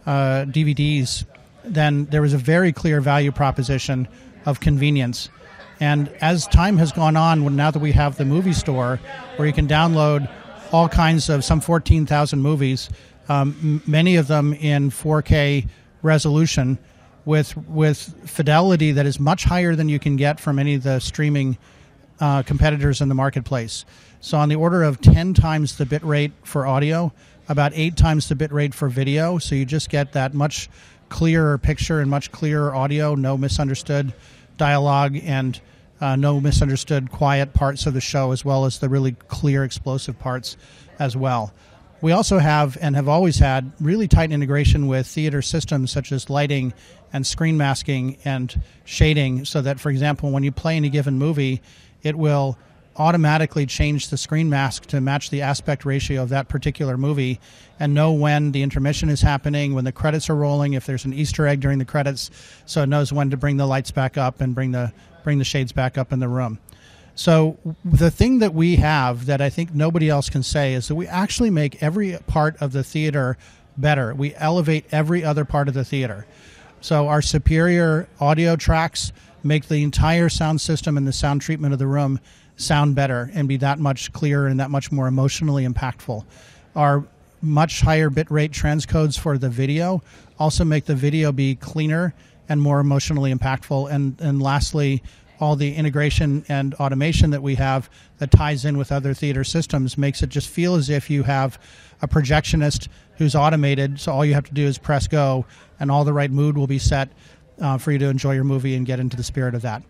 uh, 0.06 0.46
DVDs, 0.48 1.24
then 1.64 2.06
there 2.06 2.22
was 2.22 2.34
a 2.34 2.38
very 2.38 2.72
clear 2.72 3.00
value 3.00 3.32
proposition 3.32 4.08
of 4.46 4.60
convenience 4.60 5.28
And 5.82 6.08
as 6.20 6.46
time 6.46 6.76
has 6.78 6.92
gone 6.92 7.16
on, 7.16 7.56
now 7.56 7.72
that 7.72 7.80
we 7.80 7.90
have 7.90 8.16
the 8.16 8.24
movie 8.24 8.52
store 8.52 9.00
where 9.34 9.48
you 9.48 9.52
can 9.52 9.66
download 9.66 10.30
all 10.70 10.88
kinds 10.88 11.28
of 11.28 11.44
some 11.44 11.60
14,000 11.60 12.40
movies, 12.40 12.88
um, 13.28 13.82
many 13.84 14.14
of 14.14 14.28
them 14.28 14.54
in 14.54 14.90
4K 14.90 15.66
resolution 16.02 16.78
with 17.24 17.56
with 17.68 18.14
fidelity 18.28 18.92
that 18.92 19.06
is 19.06 19.18
much 19.18 19.42
higher 19.42 19.74
than 19.74 19.88
you 19.88 19.98
can 19.98 20.14
get 20.14 20.38
from 20.38 20.60
any 20.60 20.74
of 20.74 20.84
the 20.84 21.00
streaming 21.00 21.58
uh, 22.20 22.42
competitors 22.44 23.00
in 23.00 23.08
the 23.08 23.14
marketplace. 23.16 23.84
So 24.20 24.38
on 24.38 24.48
the 24.48 24.56
order 24.56 24.84
of 24.84 25.00
10 25.00 25.34
times 25.34 25.78
the 25.78 25.86
bit 25.86 26.04
rate 26.04 26.32
for 26.44 26.64
audio, 26.64 27.12
about 27.48 27.72
eight 27.74 27.96
times 27.96 28.28
the 28.28 28.36
bit 28.36 28.52
rate 28.52 28.72
for 28.72 28.88
video. 28.88 29.38
So 29.38 29.56
you 29.56 29.64
just 29.64 29.90
get 29.90 30.12
that 30.12 30.32
much 30.32 30.70
clearer 31.12 31.58
picture 31.58 32.00
and 32.00 32.10
much 32.10 32.32
clearer 32.32 32.74
audio, 32.74 33.14
no 33.14 33.36
misunderstood 33.36 34.14
dialogue 34.56 35.14
and 35.22 35.60
uh, 36.00 36.16
no 36.16 36.40
misunderstood 36.40 37.10
quiet 37.12 37.52
parts 37.52 37.84
of 37.84 37.92
the 37.92 38.00
show, 38.00 38.32
as 38.32 38.46
well 38.46 38.64
as 38.64 38.78
the 38.78 38.88
really 38.88 39.12
clear, 39.28 39.62
explosive 39.62 40.18
parts 40.18 40.56
as 40.98 41.14
well. 41.14 41.52
We 42.00 42.12
also 42.12 42.38
have 42.38 42.78
and 42.80 42.96
have 42.96 43.08
always 43.08 43.38
had 43.38 43.72
really 43.78 44.08
tight 44.08 44.32
integration 44.32 44.86
with 44.86 45.06
theater 45.06 45.42
systems 45.42 45.90
such 45.90 46.12
as 46.12 46.30
lighting 46.30 46.72
and 47.12 47.26
screen 47.26 47.58
masking 47.58 48.16
and 48.24 48.62
shading, 48.86 49.44
so 49.44 49.60
that, 49.60 49.78
for 49.78 49.90
example, 49.90 50.30
when 50.30 50.42
you 50.42 50.50
play 50.50 50.76
any 50.76 50.88
given 50.88 51.18
movie, 51.18 51.60
it 52.02 52.16
will 52.16 52.56
automatically 52.96 53.66
change 53.66 54.08
the 54.08 54.16
screen 54.16 54.50
mask 54.50 54.86
to 54.86 55.00
match 55.00 55.30
the 55.30 55.42
aspect 55.42 55.84
ratio 55.84 56.22
of 56.22 56.28
that 56.28 56.48
particular 56.48 56.96
movie 56.96 57.40
and 57.80 57.94
know 57.94 58.12
when 58.12 58.52
the 58.52 58.62
intermission 58.62 59.08
is 59.08 59.22
happening, 59.22 59.74
when 59.74 59.84
the 59.84 59.92
credits 59.92 60.28
are 60.28 60.36
rolling, 60.36 60.74
if 60.74 60.86
there's 60.86 61.04
an 61.04 61.12
Easter 61.12 61.46
egg 61.46 61.60
during 61.60 61.78
the 61.78 61.84
credits, 61.84 62.30
so 62.66 62.82
it 62.82 62.88
knows 62.88 63.12
when 63.12 63.30
to 63.30 63.36
bring 63.36 63.56
the 63.56 63.66
lights 63.66 63.90
back 63.90 64.16
up 64.16 64.40
and 64.40 64.54
bring 64.54 64.72
the 64.72 64.92
bring 65.24 65.38
the 65.38 65.44
shades 65.44 65.72
back 65.72 65.96
up 65.96 66.12
in 66.12 66.18
the 66.18 66.28
room. 66.28 66.58
So 67.14 67.58
the 67.84 68.10
thing 68.10 68.38
that 68.38 68.54
we 68.54 68.76
have 68.76 69.26
that 69.26 69.40
I 69.40 69.50
think 69.50 69.74
nobody 69.74 70.08
else 70.08 70.30
can 70.30 70.42
say 70.42 70.74
is 70.74 70.88
that 70.88 70.94
we 70.94 71.06
actually 71.06 71.50
make 71.50 71.82
every 71.82 72.18
part 72.26 72.56
of 72.60 72.72
the 72.72 72.82
theater 72.82 73.36
better. 73.76 74.14
We 74.14 74.34
elevate 74.36 74.86
every 74.90 75.24
other 75.24 75.44
part 75.44 75.68
of 75.68 75.74
the 75.74 75.84
theater. 75.84 76.26
So 76.80 77.08
our 77.08 77.22
superior 77.22 78.08
audio 78.18 78.56
tracks 78.56 79.12
make 79.44 79.68
the 79.68 79.82
entire 79.82 80.28
sound 80.28 80.60
system 80.60 80.96
and 80.96 81.06
the 81.06 81.12
sound 81.12 81.40
treatment 81.40 81.72
of 81.72 81.78
the 81.78 81.86
room 81.86 82.20
sound 82.56 82.94
better 82.94 83.30
and 83.34 83.48
be 83.48 83.56
that 83.58 83.78
much 83.78 84.12
clearer 84.12 84.46
and 84.46 84.60
that 84.60 84.70
much 84.70 84.92
more 84.92 85.06
emotionally 85.06 85.66
impactful. 85.66 86.24
Our 86.76 87.04
much 87.40 87.80
higher 87.80 88.08
bitrate 88.08 88.50
transcodes 88.50 89.18
for 89.18 89.36
the 89.36 89.48
video 89.48 90.02
also 90.38 90.64
make 90.64 90.84
the 90.84 90.94
video 90.94 91.32
be 91.32 91.56
cleaner 91.56 92.14
and 92.48 92.60
more 92.60 92.80
emotionally 92.80 93.32
impactful. 93.32 93.90
And, 93.90 94.20
and 94.20 94.40
lastly, 94.40 95.02
all 95.40 95.56
the 95.56 95.74
integration 95.74 96.44
and 96.48 96.74
automation 96.74 97.30
that 97.30 97.42
we 97.42 97.56
have 97.56 97.90
that 98.18 98.30
ties 98.30 98.64
in 98.64 98.78
with 98.78 98.92
other 98.92 99.12
theater 99.12 99.42
systems 99.42 99.98
makes 99.98 100.22
it 100.22 100.28
just 100.28 100.48
feel 100.48 100.76
as 100.76 100.88
if 100.88 101.10
you 101.10 101.24
have 101.24 101.58
a 102.00 102.06
projectionist 102.06 102.86
who's 103.16 103.34
automated. 103.34 103.98
So 103.98 104.12
all 104.12 104.24
you 104.24 104.34
have 104.34 104.44
to 104.44 104.54
do 104.54 104.64
is 104.64 104.78
press 104.78 105.08
go, 105.08 105.44
and 105.80 105.90
all 105.90 106.04
the 106.04 106.12
right 106.12 106.30
mood 106.30 106.56
will 106.56 106.68
be 106.68 106.78
set 106.78 107.08
uh, 107.62 107.78
for 107.78 107.92
you 107.92 107.98
to 107.98 108.06
enjoy 108.06 108.34
your 108.34 108.44
movie 108.44 108.74
and 108.74 108.84
get 108.84 109.00
into 109.00 109.16
the 109.16 109.22
spirit 109.22 109.54
of 109.54 109.62
that. 109.62 109.82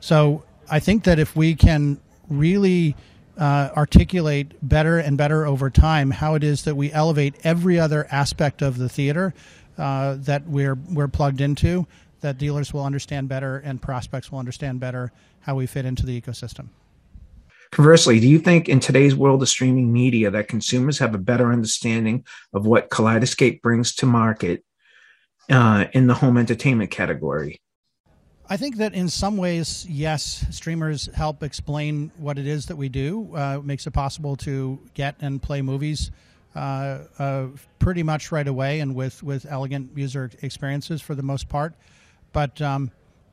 So 0.00 0.44
I 0.68 0.80
think 0.80 1.04
that 1.04 1.18
if 1.18 1.34
we 1.34 1.54
can 1.54 1.98
really 2.28 2.96
uh, 3.38 3.70
articulate 3.76 4.52
better 4.62 4.98
and 4.98 5.16
better 5.16 5.46
over 5.46 5.70
time 5.70 6.10
how 6.10 6.34
it 6.34 6.44
is 6.44 6.64
that 6.64 6.76
we 6.76 6.92
elevate 6.92 7.34
every 7.44 7.78
other 7.78 8.06
aspect 8.10 8.62
of 8.62 8.78
the 8.78 8.88
theater 8.88 9.34
uh, 9.78 10.16
that 10.20 10.46
we're 10.46 10.76
we're 10.92 11.08
plugged 11.08 11.40
into, 11.40 11.86
that 12.20 12.38
dealers 12.38 12.72
will 12.72 12.84
understand 12.84 13.28
better 13.28 13.58
and 13.58 13.82
prospects 13.82 14.30
will 14.30 14.38
understand 14.38 14.80
better 14.80 15.12
how 15.40 15.54
we 15.54 15.66
fit 15.66 15.84
into 15.84 16.06
the 16.06 16.20
ecosystem. 16.20 16.68
Conversely, 17.70 18.20
do 18.20 18.28
you 18.28 18.38
think 18.38 18.68
in 18.68 18.78
today's 18.78 19.16
world 19.16 19.42
of 19.42 19.48
streaming 19.48 19.92
media 19.92 20.30
that 20.30 20.46
consumers 20.46 20.98
have 21.00 21.14
a 21.14 21.18
better 21.18 21.52
understanding 21.52 22.24
of 22.52 22.66
what 22.66 22.88
Kaleidescape 22.88 23.62
brings 23.62 23.94
to 23.96 24.06
market 24.06 24.62
uh, 25.50 25.86
in 25.92 26.06
the 26.06 26.14
home 26.14 26.36
entertainment 26.36 26.90
category? 26.90 27.58
I 28.48 28.58
think 28.58 28.76
that 28.76 28.92
in 28.92 29.08
some 29.08 29.38
ways, 29.38 29.86
yes, 29.88 30.44
streamers 30.50 31.08
help 31.14 31.42
explain 31.42 32.12
what 32.18 32.38
it 32.38 32.46
is 32.46 32.66
that 32.66 32.76
we 32.76 32.90
do. 32.90 33.34
Uh, 33.34 33.60
makes 33.62 33.86
it 33.86 33.92
possible 33.92 34.36
to 34.36 34.78
get 34.92 35.16
and 35.20 35.40
play 35.40 35.62
movies 35.62 36.10
uh, 36.54 36.98
uh, 37.18 37.46
pretty 37.78 38.02
much 38.02 38.30
right 38.30 38.46
away 38.46 38.80
and 38.80 38.94
with, 38.94 39.22
with 39.22 39.46
elegant 39.48 39.96
user 39.96 40.30
experiences 40.42 41.00
for 41.00 41.14
the 41.14 41.22
most 41.22 41.48
part. 41.48 41.74
But 42.32 42.60
um, 42.60 42.90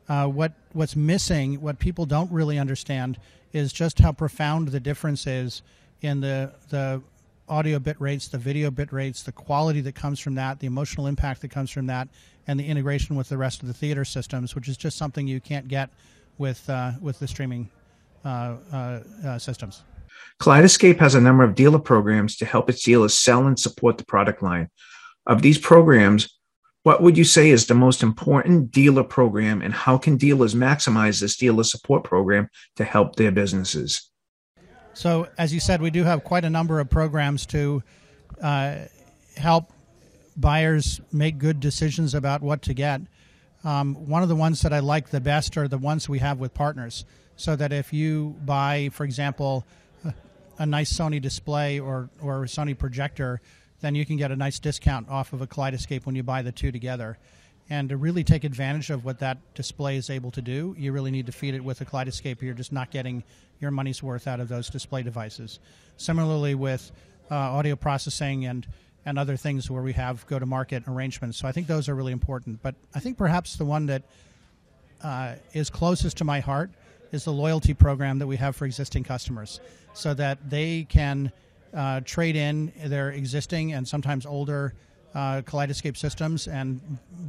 uh, 0.08 0.28
what 0.28 0.54
what's 0.74 0.96
missing, 0.96 1.62
what 1.62 1.80
people 1.80 2.06
don't 2.06 2.32
really 2.32 2.58
understand, 2.58 3.18
is 3.54 3.74
just 3.74 4.00
how 4.00 4.12
profound 4.12 4.70
the 4.70 4.80
difference 4.80 5.28
is 5.28 5.62
in 6.02 6.22
the 6.22 6.52
the 6.70 7.02
audio 7.52 7.78
bit 7.78 8.00
rates, 8.00 8.30
the 8.30 8.38
video 8.38 8.72
bit 8.72 8.92
rates, 8.94 9.22
the 9.22 9.32
quality 9.32 9.82
that 9.82 9.94
comes 9.94 10.20
from 10.20 10.34
that, 10.36 10.60
the 10.60 10.68
emotional 10.68 11.06
impact 11.06 11.42
that 11.42 11.52
comes 11.52 11.70
from 11.70 11.86
that, 11.86 12.08
and 12.48 12.60
the 12.60 12.66
integration 12.66 13.16
with 13.16 13.28
the 13.30 13.38
rest 13.38 13.62
of 13.62 13.68
the 13.68 13.74
theater 13.74 14.06
systems, 14.06 14.56
which 14.56 14.70
is 14.70 14.78
just 14.78 14.98
something 14.98 15.28
you 15.28 15.42
can't 15.42 15.68
get 15.68 15.90
with 16.38 16.68
uh, 16.70 16.94
with 17.02 17.20
the 17.20 17.28
streaming 17.28 17.70
uh, 18.26 18.56
uh, 18.72 19.00
uh 19.26 19.38
systems. 19.38 19.84
Kaleidescape 20.42 20.98
has 21.00 21.14
a 21.14 21.22
number 21.22 21.44
of 21.44 21.54
dealer 21.54 21.80
programs 21.80 22.38
to 22.38 22.46
help 22.46 22.70
its 22.70 22.84
dealers 22.84 23.14
sell 23.14 23.46
and 23.46 23.60
support 23.60 23.98
the 23.98 24.06
product 24.06 24.42
line. 24.42 24.70
Of 25.28 25.42
these 25.42 25.58
programs, 25.58 26.40
what 26.84 27.04
would 27.04 27.18
you 27.18 27.24
say 27.26 27.52
is 27.52 27.66
the 27.66 27.76
most 27.76 28.02
important 28.02 28.72
dealer 28.72 29.04
program, 29.04 29.62
and 29.62 29.74
how 29.74 29.98
can 29.98 30.18
dealers 30.18 30.56
maximize 30.56 31.20
this 31.20 31.38
dealer 31.38 31.64
support 31.64 32.04
program 32.04 32.50
to 32.78 32.84
help 32.84 33.18
their 33.18 33.32
businesses? 33.32 34.11
So, 34.94 35.28
as 35.38 35.54
you 35.54 35.60
said, 35.60 35.82
we 35.82 35.90
do 35.90 36.04
have 36.04 36.24
quite 36.24 36.44
a 36.44 36.50
number 36.50 36.80
of 36.80 36.90
programs 36.90 37.46
to 37.48 37.82
uh, 38.42 38.76
help 39.38 39.72
buyers 40.36 41.00
make 41.12 41.38
good 41.38 41.60
decisions 41.60 42.14
about 42.14 42.42
what 42.42 42.64
to 42.64 42.74
get. 42.74 43.02
Um, 43.64 44.08
one 44.08 44.24
of 44.24 44.30
the 44.30 44.36
ones 44.36 44.62
that 44.62 44.74
I 44.74 44.80
like 44.80 45.10
the 45.10 45.22
best 45.22 45.56
are 45.58 45.68
the 45.68 45.78
ones 45.78 46.10
we 46.10 46.20
have 46.20 46.40
with 46.40 46.54
partners. 46.54 47.06
So 47.36 47.56
that 47.56 47.72
if 47.72 47.94
you 47.94 48.36
buy, 48.44 48.90
for 48.92 49.04
example, 49.04 49.66
a, 50.60 50.66
nice 50.66 50.94
Sony 50.94 51.22
display 51.22 51.80
or, 51.80 52.10
or 52.22 52.44
a 52.44 52.48
Sony 52.48 52.78
projector, 52.78 53.42
then 53.80 53.96
you 53.96 54.06
can 54.06 54.18
get 54.18 54.32
a 54.32 54.36
nice 54.36 54.60
discount 54.60 55.10
off 55.10 55.34
of 55.34 55.42
a 55.42 55.48
Kaleidescape 55.48 56.06
when 56.06 56.16
you 56.16 56.24
buy 56.24 56.42
the 56.42 56.52
two 56.52 56.72
together. 56.72 57.18
And 57.72 57.88
to 57.88 57.96
really 57.96 58.26
take 58.26 58.44
advantage 58.44 58.90
of 58.90 59.06
what 59.06 59.20
that 59.20 59.38
display 59.56 59.96
is 59.96 60.10
able 60.10 60.30
to 60.32 60.42
do, 60.42 60.76
you 60.78 60.92
really 60.92 61.10
need 61.10 61.28
to 61.28 61.32
feed 61.32 61.56
it 61.56 61.64
with 61.64 61.80
a 61.80 61.86
Kaleidescape. 61.86 62.42
You're 62.42 62.54
just 62.54 62.74
not 62.74 62.92
getting 62.92 63.24
your 63.62 63.72
money's 63.72 64.04
worth 64.04 64.28
out 64.28 64.42
of 64.42 64.50
those 64.50 64.70
display 64.70 65.04
devices. 65.04 65.60
Similarly, 65.96 66.54
with 66.54 66.92
uh, 67.32 67.36
audio 67.36 67.78
processing 67.78 68.46
and 68.46 68.68
and 69.06 69.18
other 69.18 69.38
things 69.38 69.72
where 69.72 69.82
we 69.82 69.94
have 69.94 70.28
go 70.28 70.38
to 70.38 70.46
market 70.46 70.84
arrangements. 70.86 71.38
So 71.38 71.48
I 71.48 71.54
think 71.54 71.68
those 71.68 71.88
are 71.88 71.96
really 71.96 72.12
important. 72.12 72.62
But 72.62 72.76
I 72.94 73.00
think 73.00 73.18
perhaps 73.18 73.56
the 73.56 73.64
one 73.64 73.86
that 73.86 74.04
uh, 75.02 75.36
is 75.54 75.70
closest 75.70 76.18
to 76.18 76.26
my 76.26 76.42
heart 76.42 76.72
is 77.14 77.24
the 77.24 77.32
loyalty 77.32 77.74
program 77.74 78.20
that 78.20 78.28
we 78.28 78.36
have 78.36 78.54
for 78.54 78.66
existing 78.66 79.06
customers, 79.06 79.62
so 79.94 80.14
that 80.16 80.50
they 80.50 80.84
can 80.90 81.32
uh, 81.74 82.02
trade 82.02 82.36
in 82.36 82.74
their 82.84 83.12
existing 83.12 83.72
and 83.72 83.88
sometimes 83.88 84.26
older 84.26 84.74
uh, 85.14 85.42
Kaleidescape 85.42 85.98
systems 85.98 86.48
and 86.48 86.82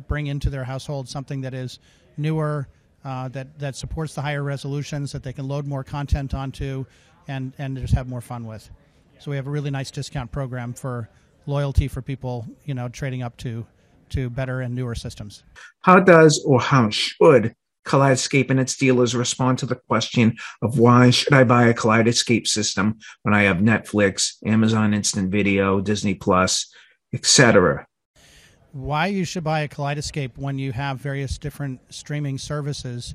bring 0.09 0.29
into 0.29 0.51
their 0.51 0.65
household 0.65 1.09
something 1.09 1.41
that 1.41 1.55
is 1.55 1.79
newer, 2.17 2.69
uh, 3.05 3.29
that 3.29 3.59
that 3.59 3.77
supports 3.77 4.15
the 4.15 4.23
higher 4.23 4.43
resolutions, 4.43 5.13
that 5.13 5.23
they 5.23 5.33
can 5.33 5.49
load 5.49 5.67
more 5.67 5.85
content 5.85 6.35
onto, 6.35 6.85
and 7.29 7.53
and 7.59 7.77
just 7.77 7.95
have 7.95 8.09
more 8.09 8.21
fun 8.21 8.47
with. 8.47 8.71
So 9.19 9.31
we 9.31 9.37
have 9.37 9.47
a 9.47 9.51
really 9.51 9.71
nice 9.71 9.91
discount 9.91 10.31
program 10.33 10.73
for 10.73 11.09
loyalty 11.47 11.89
for 11.89 12.03
people, 12.03 12.47
you 12.65 12.75
know, 12.75 12.89
trading 12.89 13.23
up 13.23 13.37
to 13.39 13.67
to 14.11 14.31
better 14.31 14.61
and 14.61 14.75
newer 14.75 14.95
systems. 14.95 15.43
How 15.81 15.99
does 15.99 16.43
or 16.45 16.61
how 16.61 16.91
should 16.91 17.55
Kaleidescape 17.85 18.51
and 18.51 18.61
its 18.61 18.77
dealers 18.77 19.15
respond 19.15 19.59
to 19.59 19.67
the 19.67 19.75
question 19.75 20.37
of 20.61 20.79
why 20.79 21.11
should 21.11 21.33
I 21.33 21.45
buy 21.45 21.67
a 21.67 21.75
Kaleidescape 21.75 22.47
system 22.47 22.99
when 23.23 23.35
I 23.35 23.43
have 23.43 23.59
Netflix, 23.59 24.35
Amazon 24.47 24.95
Instant 24.95 25.31
Video, 25.31 25.81
Disney 25.81 26.15
Plus, 26.15 26.73
etc. 27.13 27.85
Why 28.73 29.07
you 29.07 29.25
should 29.25 29.45
buy 29.45 29.61
a 29.61 29.69
Kaleidescape 29.69 30.33
when 30.37 30.59
you 30.59 30.73
have 30.73 30.99
various 30.99 31.37
different 31.37 31.81
streaming 31.91 32.39
services 32.39 33.15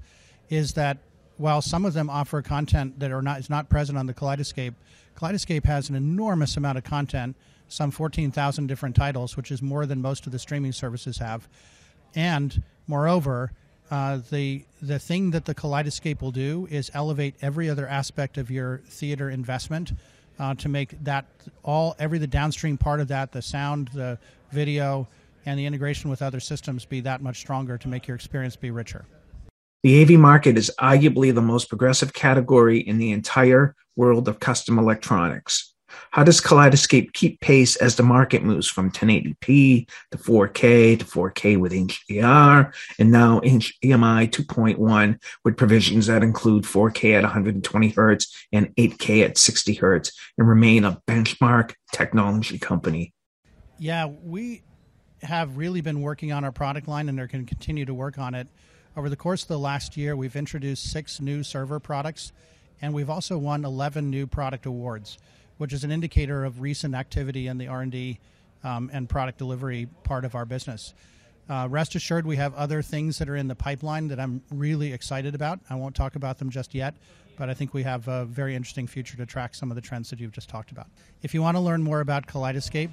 is 0.49 0.73
that 0.73 0.99
while 1.37 1.61
some 1.61 1.85
of 1.85 1.93
them 1.93 2.09
offer 2.09 2.41
content 2.41 2.99
that 2.99 3.11
are 3.11 3.21
not 3.21 3.39
is 3.39 3.49
not 3.49 3.69
present 3.69 3.97
on 3.97 4.05
the 4.05 4.13
Kaleidescape, 4.13 4.75
Kaleidescape 5.15 5.65
has 5.65 5.89
an 5.89 5.95
enormous 5.95 6.57
amount 6.57 6.77
of 6.77 6.83
content, 6.83 7.35
some 7.67 7.91
14,000 7.91 8.67
different 8.67 8.95
titles, 8.95 9.35
which 9.35 9.51
is 9.51 9.61
more 9.61 9.85
than 9.85 10.01
most 10.01 10.25
of 10.25 10.31
the 10.31 10.39
streaming 10.39 10.71
services 10.71 11.17
have. 11.17 11.47
And 12.15 12.61
moreover, 12.87 13.51
uh, 13.89 14.19
the 14.29 14.63
the 14.81 14.99
thing 14.99 15.31
that 15.31 15.45
the 15.45 15.55
Kaleidescape 15.55 16.21
will 16.21 16.31
do 16.31 16.67
is 16.69 16.91
elevate 16.93 17.35
every 17.41 17.69
other 17.69 17.87
aspect 17.87 18.37
of 18.37 18.51
your 18.51 18.79
theater 18.87 19.29
investment 19.29 19.93
uh, 20.39 20.53
to 20.55 20.69
make 20.69 21.01
that 21.03 21.25
all 21.63 21.95
every 21.99 22.17
the 22.17 22.27
downstream 22.27 22.77
part 22.77 22.99
of 22.99 23.07
that, 23.07 23.31
the 23.31 23.41
sound, 23.41 23.89
the 23.93 24.17
video, 24.51 25.07
and 25.45 25.57
the 25.57 25.65
integration 25.65 26.09
with 26.09 26.21
other 26.21 26.39
systems 26.39 26.85
be 26.85 26.99
that 27.01 27.21
much 27.21 27.37
stronger 27.37 27.77
to 27.77 27.87
make 27.87 28.07
your 28.07 28.15
experience 28.15 28.55
be 28.55 28.71
richer. 28.71 29.05
The 29.83 30.01
AV 30.01 30.19
market 30.19 30.57
is 30.57 30.71
arguably 30.79 31.33
the 31.33 31.41
most 31.41 31.69
progressive 31.69 32.13
category 32.13 32.79
in 32.79 32.97
the 32.97 33.11
entire 33.11 33.75
world 33.95 34.27
of 34.27 34.39
custom 34.39 34.77
electronics. 34.77 35.73
How 36.11 36.23
does 36.23 36.41
Kaleidescape 36.41 37.13
keep 37.13 37.39
pace 37.41 37.75
as 37.77 37.95
the 37.95 38.03
market 38.03 38.43
moves 38.43 38.67
from 38.67 38.91
1080p 38.91 39.87
to 40.11 40.17
4K 40.17 40.99
to 40.99 41.05
4K 41.05 41.57
with 41.57 41.71
HDR 41.71 42.73
and 42.99 43.11
now 43.11 43.39
HDMI 43.41 44.29
2.1 44.29 45.19
with 45.43 45.57
provisions 45.57 46.07
that 46.07 46.23
include 46.23 46.63
4K 46.63 47.13
at 47.13 47.23
120 47.23 47.89
hertz 47.89 48.47
and 48.51 48.73
8K 48.75 49.25
at 49.25 49.37
60 49.37 49.73
hertz 49.75 50.11
and 50.37 50.47
remain 50.47 50.83
a 50.83 51.01
benchmark 51.07 51.73
technology 51.91 52.57
company? 52.57 53.13
Yeah, 53.77 54.07
we 54.07 54.63
have 55.23 55.57
really 55.57 55.81
been 55.81 56.01
working 56.01 56.31
on 56.31 56.43
our 56.43 56.51
product 56.51 56.87
line 56.87 57.09
and 57.09 57.19
are 57.19 57.27
going 57.27 57.45
to 57.45 57.49
continue 57.49 57.85
to 57.85 57.93
work 57.93 58.17
on 58.17 58.33
it. 58.33 58.47
Over 58.95 59.09
the 59.09 59.15
course 59.15 59.43
of 59.43 59.49
the 59.49 59.59
last 59.59 59.97
year, 59.97 60.15
we've 60.15 60.35
introduced 60.35 60.91
six 60.91 61.21
new 61.21 61.43
server 61.43 61.79
products 61.79 62.31
and 62.81 62.93
we've 62.93 63.09
also 63.09 63.37
won 63.37 63.65
11 63.65 64.09
new 64.09 64.27
product 64.27 64.65
awards 64.65 65.17
which 65.57 65.73
is 65.73 65.83
an 65.83 65.91
indicator 65.91 66.45
of 66.45 66.61
recent 66.61 66.95
activity 66.95 67.47
in 67.47 67.57
the 67.57 67.67
R&D 67.67 68.19
um, 68.63 68.89
and 68.93 69.07
product 69.07 69.37
delivery 69.37 69.87
part 70.03 70.25
of 70.25 70.35
our 70.35 70.45
business. 70.45 70.93
Uh, 71.49 71.67
rest 71.69 71.95
assured, 71.95 72.25
we 72.25 72.35
have 72.35 72.53
other 72.55 72.81
things 72.81 73.17
that 73.19 73.29
are 73.29 73.35
in 73.35 73.47
the 73.47 73.55
pipeline 73.55 74.09
that 74.09 74.19
I'm 74.19 74.41
really 74.51 74.91
excited 74.91 75.33
about. 75.33 75.59
I 75.69 75.75
won't 75.75 75.95
talk 75.95 76.15
about 76.15 76.39
them 76.39 76.49
just 76.49 76.75
yet, 76.75 76.93
but 77.37 77.49
I 77.49 77.53
think 77.53 77.73
we 77.73 77.83
have 77.83 78.07
a 78.07 78.25
very 78.25 78.55
interesting 78.55 78.85
future 78.85 79.15
to 79.17 79.25
track 79.25 79.55
some 79.55 79.71
of 79.71 79.75
the 79.75 79.81
trends 79.81 80.09
that 80.09 80.19
you've 80.19 80.33
just 80.33 80.49
talked 80.49 80.71
about. 80.71 80.87
If 81.21 81.33
you 81.33 81.41
want 81.41 81.55
to 81.55 81.61
learn 81.61 81.81
more 81.81 82.01
about 82.01 82.27
Kaleidescape, 82.27 82.89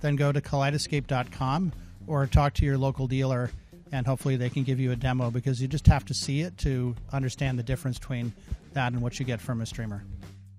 then 0.00 0.16
go 0.16 0.32
to 0.32 0.40
kaleidescape.com 0.40 1.72
or 2.06 2.26
talk 2.26 2.54
to 2.54 2.64
your 2.64 2.78
local 2.78 3.06
dealer, 3.06 3.50
and 3.92 4.06
hopefully 4.06 4.36
they 4.36 4.48
can 4.48 4.62
give 4.62 4.80
you 4.80 4.92
a 4.92 4.96
demo 4.96 5.30
because 5.30 5.60
you 5.60 5.68
just 5.68 5.86
have 5.86 6.04
to 6.06 6.14
see 6.14 6.40
it 6.40 6.56
to 6.58 6.94
understand 7.12 7.58
the 7.58 7.62
difference 7.62 7.98
between 7.98 8.32
that 8.72 8.92
and 8.92 9.02
what 9.02 9.18
you 9.18 9.26
get 9.26 9.40
from 9.40 9.60
a 9.60 9.66
streamer. 9.66 10.02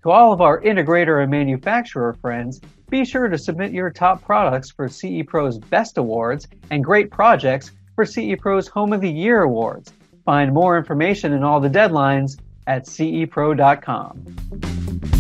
To 0.04 0.12
all 0.12 0.32
of 0.32 0.40
our 0.40 0.62
integrator 0.62 1.22
and 1.22 1.30
manufacturer 1.30 2.14
friends, 2.14 2.62
be 2.90 3.04
sure 3.04 3.28
to 3.28 3.38
submit 3.38 3.74
your 3.74 3.90
top 3.90 4.24
products 4.24 4.72
for 4.72 4.88
CE 4.88 5.24
Pro's 5.28 5.58
Best 5.58 5.98
Awards 5.98 6.48
and 6.72 6.84
great 6.84 7.12
projects 7.12 7.72
for 7.96 8.06
CE 8.06 8.36
Pro's 8.40 8.70
Home 8.70 8.94
of 8.94 9.02
the 9.02 9.12
Year 9.12 9.42
Awards. 9.42 9.92
Find 10.24 10.54
more 10.54 10.78
information 10.78 11.34
and 11.34 11.44
all 11.44 11.60
the 11.60 11.70
deadlines 11.70 12.40
at 12.66 12.86
cepro.com. 12.86 15.19